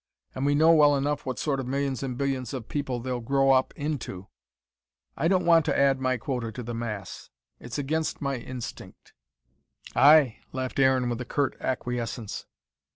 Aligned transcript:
And 0.33 0.47
we 0.47 0.55
know 0.55 0.71
well 0.71 0.95
enough 0.97 1.27
what 1.27 1.37
sort 1.37 1.59
of 1.59 1.67
millions 1.67 2.01
and 2.01 2.17
billions 2.17 2.55
of 2.55 2.67
people 2.67 2.99
they'll 2.99 3.19
grow 3.21 3.51
up 3.51 3.71
into. 3.75 4.29
I 5.15 5.27
don't 5.27 5.45
want 5.45 5.63
to 5.65 5.77
add 5.77 5.99
my 6.01 6.17
quota 6.17 6.51
to 6.53 6.63
the 6.63 6.73
mass 6.73 7.29
it's 7.59 7.77
against 7.77 8.19
my 8.19 8.37
instinct" 8.37 9.13
"Ay!" 9.95 10.39
laughed 10.53 10.79
Aaron, 10.79 11.07
with 11.07 11.21
a 11.21 11.25
curt 11.25 11.55
acquiescence. 11.61 12.47